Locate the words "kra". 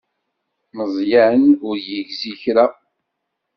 2.41-2.65